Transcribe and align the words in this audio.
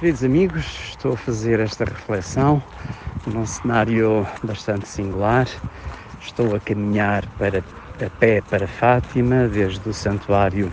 Queridos 0.00 0.24
amigos, 0.24 0.64
estou 0.88 1.12
a 1.12 1.16
fazer 1.18 1.60
esta 1.60 1.84
reflexão 1.84 2.62
num 3.26 3.44
cenário 3.44 4.26
bastante 4.42 4.88
singular. 4.88 5.46
Estou 6.18 6.54
a 6.54 6.58
caminhar 6.58 7.26
para, 7.36 7.58
a 7.58 8.10
pé 8.18 8.40
para 8.40 8.66
Fátima, 8.66 9.46
desde 9.46 9.86
o 9.86 9.92
santuário 9.92 10.72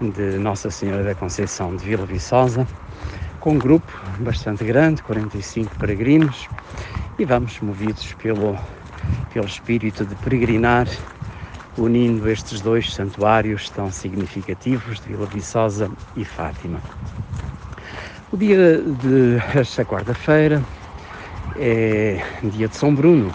de 0.00 0.38
Nossa 0.38 0.70
Senhora 0.70 1.04
da 1.04 1.14
Conceição 1.14 1.76
de 1.76 1.84
Vila 1.84 2.06
Viçosa, 2.06 2.66
com 3.38 3.50
um 3.50 3.58
grupo 3.58 3.92
bastante 4.20 4.64
grande, 4.64 5.02
45 5.02 5.78
peregrinos, 5.78 6.48
e 7.18 7.24
vamos 7.26 7.60
movidos 7.60 8.14
pelo, 8.14 8.58
pelo 9.30 9.44
espírito 9.44 10.06
de 10.06 10.14
peregrinar, 10.14 10.88
unindo 11.76 12.30
estes 12.30 12.62
dois 12.62 12.94
santuários 12.94 13.68
tão 13.68 13.92
significativos 13.92 15.00
de 15.00 15.08
Vila 15.08 15.26
Viçosa 15.26 15.90
e 16.16 16.24
Fátima. 16.24 16.80
O 18.34 18.36
dia 18.36 18.82
desta 19.54 19.84
quarta-feira 19.84 20.60
é 21.56 22.20
dia 22.42 22.66
de 22.66 22.76
São 22.76 22.92
Bruno, 22.92 23.32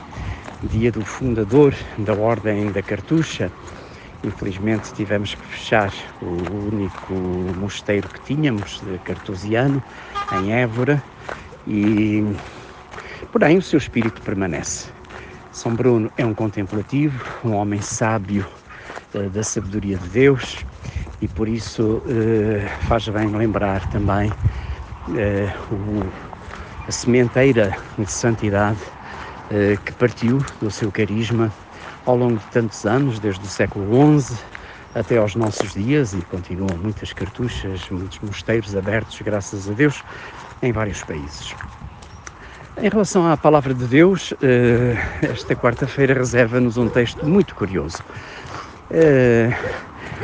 dia 0.63 0.91
do 0.91 1.05
fundador 1.05 1.73
da 1.99 2.13
Ordem 2.13 2.69
da 2.73 2.81
Cartucha. 2.81 3.49
Infelizmente 4.25 4.93
tivemos 4.93 5.35
que 5.35 5.45
fechar 5.45 5.93
o 6.21 6.75
único 6.75 7.13
mosteiro 7.57 8.09
que 8.09 8.19
tínhamos, 8.23 8.81
de 8.81 8.97
cartusiano, 8.97 9.81
em 10.33 10.51
Évora, 10.51 11.01
e 11.65 12.21
porém 13.31 13.57
o 13.57 13.61
seu 13.61 13.77
espírito 13.77 14.21
permanece. 14.21 14.89
São 15.53 15.75
Bruno 15.75 16.11
é 16.17 16.25
um 16.25 16.33
contemplativo, 16.33 17.23
um 17.45 17.53
homem 17.53 17.81
sábio 17.81 18.45
uh, 19.13 19.29
da 19.29 19.43
sabedoria 19.43 19.95
de 19.95 20.09
Deus 20.09 20.65
e 21.21 21.27
por 21.29 21.47
isso 21.47 22.03
uh, 22.05 22.85
faz 22.89 23.07
bem 23.07 23.27
lembrar 23.29 23.89
também 23.91 24.29
eh, 25.15 25.51
o, 25.71 26.03
a 26.87 26.91
sementeira 26.91 27.75
de 27.97 28.11
santidade 28.11 28.79
eh, 29.51 29.77
que 29.83 29.91
partiu 29.93 30.39
do 30.61 30.69
seu 30.69 30.91
carisma 30.91 31.51
ao 32.05 32.15
longo 32.15 32.37
de 32.37 32.45
tantos 32.45 32.85
anos, 32.85 33.19
desde 33.19 33.43
o 33.45 33.47
século 33.47 34.19
XI 34.19 34.37
até 34.95 35.17
aos 35.17 35.35
nossos 35.35 35.73
dias, 35.73 36.13
e 36.13 36.21
continuam 36.23 36.77
muitas 36.77 37.13
cartuchas, 37.13 37.89
muitos 37.89 38.19
mosteiros 38.19 38.75
abertos, 38.75 39.21
graças 39.21 39.69
a 39.69 39.73
Deus, 39.73 40.03
em 40.61 40.71
vários 40.71 41.03
países. 41.03 41.55
Em 42.81 42.89
relação 42.89 43.31
à 43.31 43.37
palavra 43.37 43.73
de 43.73 43.85
Deus, 43.85 44.33
eh, 44.41 44.95
esta 45.21 45.55
quarta-feira 45.55 46.13
reserva-nos 46.13 46.77
um 46.77 46.89
texto 46.89 47.25
muito 47.25 47.53
curioso. 47.55 48.03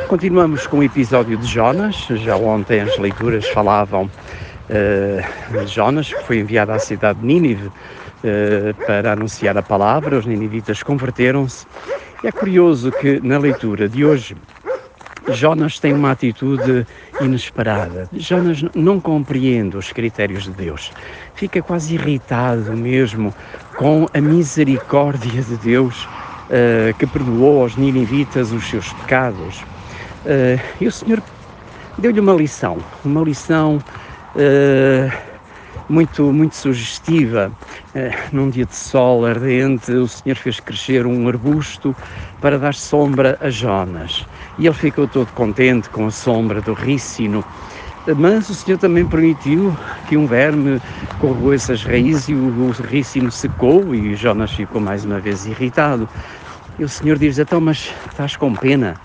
Continuamos 0.08 0.68
com 0.68 0.80
o 0.80 0.84
episódio 0.84 1.38
de 1.38 1.48
Jonas, 1.48 1.96
já 1.96 2.36
ontem 2.36 2.82
as 2.82 2.98
leituras 2.98 3.48
falavam 3.50 4.10
uh, 4.70 5.68
Jonas, 5.68 6.14
que 6.14 6.24
foi 6.24 6.40
enviado 6.40 6.72
à 6.72 6.80
cidade 6.80 7.20
de 7.20 7.26
Nínive 7.26 7.68
uh, 7.68 8.86
para 8.86 9.14
anunciar 9.14 9.58
a 9.58 9.62
palavra. 9.62 10.18
Os 10.18 10.26
ninivitas 10.26 10.84
converteram-se. 10.84 11.66
É 12.24 12.32
curioso 12.32 12.92
que 12.92 13.20
na 13.22 13.38
leitura 13.38 13.88
de 13.88 14.06
hoje 14.06 14.36
Jonas 15.34 15.80
tem 15.80 15.94
uma 15.94 16.12
atitude 16.12 16.86
inesperada. 17.20 18.08
Jonas 18.14 18.64
não 18.76 19.00
compreende 19.00 19.78
os 19.78 19.92
critérios 19.92 20.44
de 20.44 20.52
Deus. 20.52 20.92
Fica 21.34 21.62
quase 21.62 21.96
irritado 21.96 22.74
mesmo 22.74 23.34
com 23.78 24.08
a 24.14 24.22
misericórdia 24.22 25.42
de 25.42 25.58
Deus 25.58 26.06
uh, 26.06 26.94
que 26.98 27.08
perdoou 27.08 27.64
aos 27.64 27.76
ninivitas 27.76 28.52
os 28.52 28.70
seus 28.70 28.92
pecados. 28.94 29.62
Uh, 30.26 30.60
e 30.80 30.88
o 30.88 30.92
Senhor 30.92 31.22
deu-lhe 31.98 32.20
uma 32.20 32.34
lição, 32.34 32.78
uma 33.04 33.22
lição 33.22 33.80
muito, 35.88 36.34
muito 36.34 36.56
sugestiva. 36.56 37.52
Uh, 37.96 38.36
num 38.36 38.50
dia 38.50 38.66
de 38.66 38.76
sol 38.76 39.26
ardente, 39.26 39.92
o 39.92 40.08
Senhor 40.08 40.36
fez 40.36 40.60
crescer 40.60 41.06
um 41.06 41.28
arbusto 41.28 41.96
para 42.42 42.58
dar 42.60 42.74
sombra 42.74 43.38
a 43.42 43.50
Jonas. 43.50 44.26
E 44.58 44.68
ele 44.68 44.76
ficou 44.76 45.08
todo 45.08 45.32
contente 45.34 45.90
com 45.90 46.08
a 46.08 46.12
sombra 46.12 46.62
do 46.62 46.74
rícino. 46.74 47.44
Mas 48.18 48.50
o 48.50 48.54
Senhor 48.54 48.78
também 48.78 49.06
permitiu 49.06 49.76
que 50.08 50.16
um 50.16 50.28
verme 50.28 50.80
corroesse 51.20 51.72
as 51.72 51.84
raízes 51.84 52.30
e 52.30 52.34
o 52.36 52.72
rícino 52.72 53.32
secou 53.32 53.96
e 53.96 54.16
Jonas 54.16 54.52
ficou 54.52 54.80
mais 54.80 55.04
uma 55.04 55.20
vez 55.20 55.46
irritado. 55.46 56.08
E 56.78 56.84
o 56.84 56.90
Senhor 56.90 57.18
diz: 57.18 57.40
Então, 57.40 57.60
mas 57.60 57.92
estás 58.12 58.36
com 58.36 58.54
pena? 58.54 58.96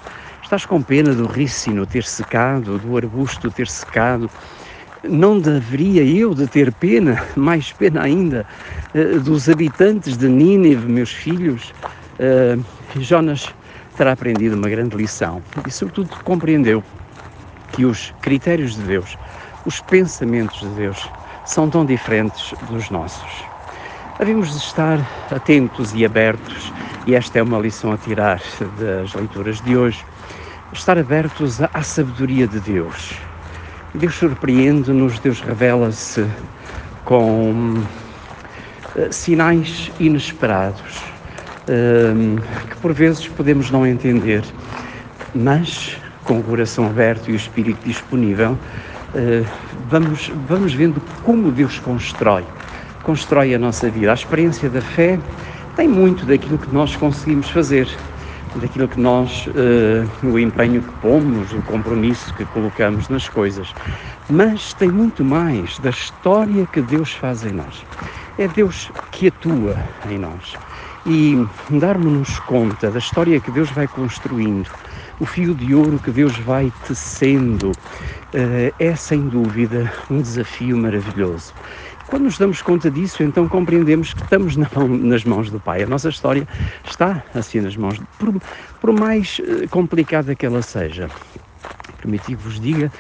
Estás 0.43 0.67
com 0.67 0.83
pena 0.83 1.15
do 1.15 1.27
rícino 1.27 1.87
ter 1.87 2.05
secado, 2.05 2.77
do 2.79 2.97
arbusto 2.97 3.51
ter 3.51 3.69
secado? 3.69 4.29
Não 5.03 5.39
deveria 5.39 6.05
eu 6.05 6.35
de 6.35 6.47
ter 6.47 6.73
pena, 6.73 7.23
mais 7.37 7.73
pena 7.73 8.03
ainda, 8.03 8.47
eh, 8.95 9.19
dos 9.19 9.49
habitantes 9.49 10.17
de 10.17 10.29
Nínive, 10.29 10.87
meus 10.87 11.11
filhos? 11.11 11.73
Eh, 12.19 12.59
Jonas 12.99 13.49
terá 13.97 14.13
aprendido 14.13 14.57
uma 14.57 14.69
grande 14.69 14.97
lição 14.97 15.43
e, 15.67 15.71
sobretudo, 15.71 16.11
compreendeu 16.25 16.83
que 17.73 17.85
os 17.85 18.13
critérios 18.21 18.75
de 18.77 18.83
Deus, 18.83 19.17
os 19.65 19.81
pensamentos 19.81 20.61
de 20.61 20.75
Deus, 20.75 21.09
são 21.45 21.69
tão 21.71 21.85
diferentes 21.85 22.53
dos 22.69 22.91
nossos. 22.91 23.45
Havemos 24.19 24.51
de 24.51 24.59
estar 24.59 24.99
atentos 25.31 25.95
e 25.95 26.05
abertos, 26.05 26.73
e 27.07 27.15
esta 27.15 27.39
é 27.39 27.43
uma 27.43 27.59
lição 27.59 27.93
a 27.93 27.97
tirar 27.97 28.41
das 28.79 29.15
leituras 29.15 29.61
de 29.63 29.77
hoje, 29.77 30.05
estar 30.73 30.99
abertos 30.99 31.61
à 31.63 31.83
sabedoria 31.83 32.47
de 32.47 32.61
Deus 32.61 33.15
Deus 33.95 34.15
surpreende-nos, 34.15 35.19
Deus 35.19 35.41
revela-se 35.41 36.25
com 37.05 37.83
uh, 38.95 39.13
sinais 39.13 39.91
inesperados 39.99 41.03
uh, 41.69 42.41
que 42.69 42.77
por 42.77 42.93
vezes 42.93 43.27
podemos 43.27 43.71
não 43.71 43.85
entender, 43.85 44.45
mas 45.35 45.97
com 46.25 46.39
o 46.39 46.43
coração 46.43 46.87
aberto 46.87 47.31
e 47.31 47.33
o 47.33 47.37
espírito 47.37 47.81
disponível, 47.85 48.53
uh, 48.53 49.47
vamos, 49.89 50.31
vamos 50.47 50.73
vendo 50.73 51.03
como 51.25 51.51
Deus 51.51 51.81
constrói, 51.81 52.45
constrói 53.03 53.55
a 53.55 53.59
nossa 53.59 53.91
vida. 53.91 54.13
A 54.13 54.15
experiência 54.15 54.71
da 54.71 54.81
fé 54.81 55.19
tem 55.75 55.89
muito 55.89 56.25
daquilo 56.25 56.59
que 56.59 56.73
nós 56.73 56.95
conseguimos 56.95 57.51
fazer 57.51 57.89
daquilo 58.55 58.89
que 58.89 58.99
nós, 58.99 59.47
uh, 59.47 60.27
o 60.27 60.39
empenho 60.39 60.83
que 60.83 60.93
pomos, 61.01 61.53
o 61.53 61.63
compromisso 61.63 62.35
que 62.35 62.45
colocamos 62.47 63.09
nas 63.09 63.29
coisas, 63.29 63.73
mas 64.29 64.75
tem 64.75 64.91
muito 64.91 65.25
mais 65.25 65.79
da 65.79 65.91
história 65.91 66.67
que 66.67 66.81
Deus 66.81 67.13
faz 67.13 67.45
em 67.45 67.53
nós. 67.53 67.85
É 68.39 68.49
Deus 68.49 68.91
que 69.11 69.29
atua 69.29 69.77
em 70.09 70.19
nós. 70.19 70.57
E 71.07 71.37
darmos-nos 71.69 72.39
conta 72.41 72.91
da 72.91 72.99
história 72.99 73.41
que 73.41 73.51
Deus 73.51 73.71
vai 73.71 73.89
construindo, 73.89 74.71
o 75.19 75.27
fio 75.27 75.55
de 75.55 75.75
ouro 75.75 75.99
que 75.99 76.11
Deus 76.11 76.37
vai 76.39 76.73
tecendo, 76.87 77.71
uh, 77.71 78.75
é 78.79 78.95
sem 78.97 79.29
dúvida 79.29 79.93
um 80.11 80.21
desafio 80.21 80.77
maravilhoso. 80.77 81.53
Quando 82.11 82.25
nos 82.25 82.39
damos 82.39 82.61
conta 82.61 82.91
disso, 82.91 83.23
então 83.23 83.49
compreendemos 83.49 84.13
que 84.13 84.21
estamos 84.21 84.57
na 84.57 84.69
mão, 84.75 84.89
nas 84.89 85.25
mãos 85.25 85.49
do 85.49 85.61
Pai. 85.61 85.85
A 85.85 85.87
nossa 85.87 86.09
história 86.09 86.45
está 86.85 87.23
assim 87.33 87.61
nas 87.61 87.77
mãos, 87.77 88.01
por, 88.19 88.35
por 88.81 88.93
mais 88.93 89.41
eh, 89.41 89.69
complicada 89.69 90.35
que 90.35 90.45
ela 90.45 90.61
seja. 90.61 91.09
Permiti 91.99 92.35
que 92.35 92.43
vos 92.43 92.59
diga 92.59 92.91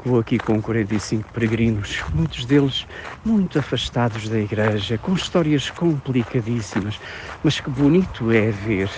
que 0.00 0.08
vou 0.08 0.20
aqui 0.20 0.38
com 0.38 0.62
45 0.62 1.28
peregrinos, 1.32 2.04
muitos 2.14 2.46
deles 2.46 2.86
muito 3.24 3.58
afastados 3.58 4.28
da 4.28 4.38
igreja, 4.38 4.96
com 4.98 5.14
histórias 5.14 5.68
complicadíssimas, 5.70 7.00
mas 7.42 7.58
que 7.58 7.68
bonito 7.68 8.30
é 8.30 8.52
ver 8.52 8.88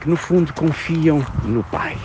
que 0.00 0.08
no 0.08 0.16
fundo 0.16 0.54
confiam 0.54 1.22
no 1.44 1.62
Pai, 1.64 1.98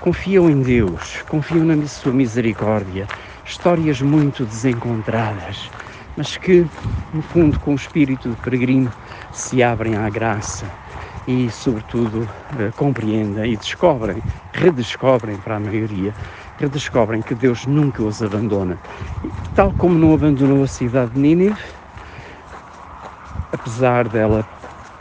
confiam 0.00 0.48
em 0.48 0.62
Deus, 0.62 1.22
confiam 1.28 1.66
na 1.66 1.86
sua 1.86 2.12
misericórdia, 2.14 3.06
histórias 3.44 4.00
muito 4.00 4.46
desencontradas, 4.46 5.70
mas 6.18 6.36
que, 6.36 6.66
no 7.14 7.22
fundo, 7.22 7.60
com 7.60 7.70
o 7.70 7.76
espírito 7.76 8.28
de 8.28 8.36
peregrino, 8.38 8.92
se 9.30 9.62
abrem 9.62 9.94
à 9.94 10.10
graça 10.10 10.66
e, 11.28 11.48
sobretudo, 11.48 12.28
eh, 12.58 12.72
compreendem 12.76 13.52
e 13.52 13.56
descobrem, 13.56 14.20
redescobrem 14.52 15.36
para 15.36 15.56
a 15.56 15.60
maioria, 15.60 16.12
redescobrem 16.58 17.22
que 17.22 17.36
Deus 17.36 17.66
nunca 17.66 18.02
os 18.02 18.20
abandona. 18.20 18.76
E, 19.24 19.30
tal 19.54 19.72
como 19.74 19.96
não 19.96 20.12
abandonou 20.12 20.64
a 20.64 20.66
cidade 20.66 21.12
de 21.12 21.20
Nínive, 21.20 21.60
apesar 23.52 24.08
dela 24.08 24.44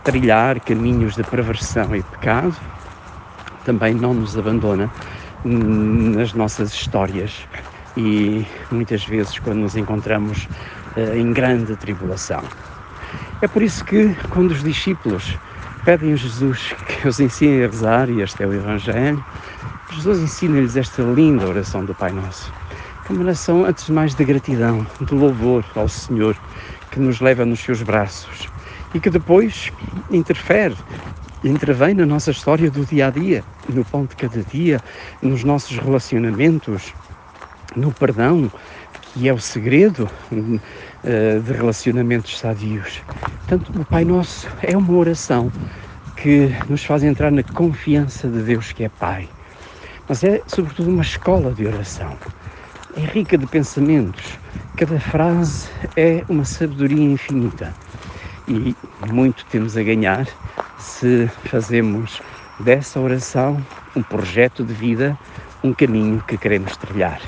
trilhar 0.03 0.59
caminhos 0.59 1.15
de 1.15 1.23
perversão 1.23 1.95
e 1.95 2.03
pecado, 2.03 2.55
também 3.65 3.95
não 3.95 4.13
nos 4.13 4.37
abandona 4.37 4.87
nas 5.43 6.33
nossas 6.33 6.71
histórias 6.71 7.47
e 7.97 8.45
muitas 8.69 9.03
vezes 9.03 9.39
quando 9.39 9.57
nos 9.57 9.75
encontramos 9.75 10.47
em 11.15 11.33
grande 11.33 11.75
tribulação. 11.75 12.41
É 13.41 13.47
por 13.47 13.61
isso 13.61 13.83
que 13.85 14.15
quando 14.29 14.51
os 14.51 14.63
discípulos 14.63 15.37
pedem 15.85 16.13
a 16.13 16.15
Jesus 16.15 16.73
que 16.87 17.07
os 17.07 17.19
ensine 17.19 17.63
a 17.63 17.67
rezar, 17.67 18.09
e 18.09 18.21
este 18.21 18.43
é 18.43 18.47
o 18.47 18.53
Evangelho, 18.53 19.23
Jesus 19.91 20.19
ensina-lhes 20.19 20.75
esta 20.75 21.01
linda 21.01 21.47
oração 21.47 21.85
do 21.85 21.95
Pai 21.95 22.11
Nosso. 22.11 22.51
uma 23.09 23.23
oração, 23.23 23.63
antes 23.63 23.85
de 23.85 23.93
mais, 23.93 24.13
de 24.13 24.25
gratidão, 24.25 24.85
de 24.99 25.13
louvor 25.13 25.63
ao 25.75 25.87
Senhor 25.87 26.35
que 26.91 26.99
nos 26.99 27.21
leva 27.21 27.45
nos 27.45 27.59
seus 27.59 27.81
braços 27.81 28.49
e 28.93 28.99
que 28.99 29.09
depois 29.09 29.71
interfere, 30.09 30.75
intervém 31.43 31.93
na 31.93 32.05
nossa 32.05 32.31
história 32.31 32.69
do 32.69 32.85
dia 32.85 33.07
a 33.07 33.09
dia, 33.09 33.43
no 33.69 33.85
pão 33.85 34.05
de 34.05 34.15
cada 34.15 34.43
dia, 34.43 34.81
nos 35.21 35.43
nossos 35.43 35.77
relacionamentos, 35.77 36.93
no 37.75 37.91
perdão, 37.91 38.51
que 39.17 39.27
é 39.27 39.33
o 39.33 39.39
segredo 39.39 40.07
uh, 40.31 41.41
de 41.41 41.51
relacionamentos 41.51 42.37
sadios. 42.37 43.01
Portanto, 43.47 43.71
o 43.75 43.85
Pai 43.85 44.05
Nosso 44.05 44.47
é 44.61 44.77
uma 44.77 44.93
oração 44.93 45.51
que 46.15 46.51
nos 46.69 46.83
faz 46.83 47.03
entrar 47.03 47.31
na 47.31 47.41
confiança 47.41 48.27
de 48.27 48.43
Deus 48.43 48.71
que 48.71 48.83
é 48.83 48.89
Pai. 48.89 49.27
Mas 50.07 50.23
é, 50.23 50.41
sobretudo, 50.45 50.89
uma 50.89 51.01
escola 51.01 51.51
de 51.51 51.65
oração. 51.65 52.15
É 52.95 53.01
rica 53.01 53.37
de 53.37 53.47
pensamentos. 53.47 54.37
Cada 54.75 54.99
frase 54.99 55.67
é 55.95 56.23
uma 56.29 56.45
sabedoria 56.45 57.03
infinita. 57.03 57.73
E 58.47 58.75
muito 59.11 59.45
temos 59.45 59.75
a 59.75 59.83
ganhar 59.83 60.27
se 60.77 61.27
fazemos 61.45 62.21
dessa 62.59 62.99
oração 62.99 63.65
um 63.95 64.03
projeto 64.03 64.63
de 64.63 64.73
vida, 64.73 65.17
um 65.63 65.73
caminho 65.73 66.23
que 66.27 66.37
queremos 66.37 66.77
trilhar. 66.77 67.19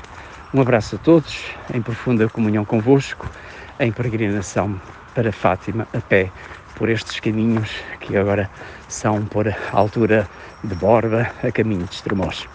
Um 0.52 0.60
abraço 0.60 0.96
a 0.96 0.98
todos, 0.98 1.44
em 1.72 1.80
profunda 1.80 2.28
comunhão 2.28 2.64
convosco, 2.64 3.30
em 3.78 3.92
peregrinação 3.92 4.80
para 5.14 5.30
Fátima 5.30 5.86
a 5.94 6.00
pé 6.00 6.32
por 6.74 6.88
estes 6.88 7.20
caminhos 7.20 7.70
que 8.00 8.16
agora 8.16 8.50
são 8.88 9.24
por 9.26 9.46
altura 9.70 10.28
de 10.64 10.74
Borba 10.74 11.30
a 11.40 11.52
caminho 11.52 11.86
de 11.86 11.94
Estremoz. 11.94 12.48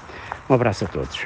Um 0.49 0.53
abraço 0.53 0.83
a 0.83 0.87
todos. 0.89 1.25